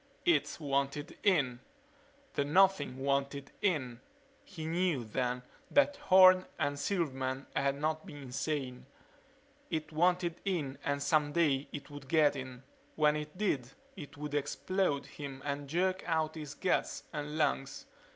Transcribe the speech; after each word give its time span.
It 0.25 0.57
wanted 0.59 1.15
in 1.21 1.59
the 2.33 2.43
Nothing 2.43 2.97
wanted 2.97 3.51
in. 3.61 4.01
He 4.43 4.65
knew, 4.65 5.03
then, 5.03 5.43
that 5.69 5.97
Horne 5.97 6.47
and 6.57 6.79
Silverman 6.79 7.45
had 7.55 7.79
not 7.79 8.07
been 8.07 8.17
insane. 8.23 8.87
It 9.69 9.91
wanted 9.91 10.41
in 10.43 10.79
and 10.83 11.03
someday 11.03 11.67
it 11.71 11.91
would 11.91 12.07
get 12.07 12.35
in. 12.35 12.63
When 12.95 13.15
it 13.15 13.37
did 13.37 13.69
it 13.95 14.17
would 14.17 14.33
explode 14.33 15.05
him 15.05 15.43
and 15.45 15.69
jerk 15.69 16.01
out 16.07 16.33
his 16.33 16.55
guts 16.55 17.03
and 17.13 17.37
lungs. 17.37 17.85